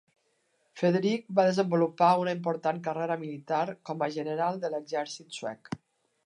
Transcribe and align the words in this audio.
Frederic 0.79 1.27
va 1.39 1.43
desenvolupar 1.49 2.07
una 2.21 2.33
important 2.37 2.79
carrera 2.87 3.19
militar 3.25 3.61
com 3.91 4.03
a 4.07 4.09
general 4.17 4.59
de 4.65 4.73
l'exèrcit 4.77 5.39
suec. 5.43 5.71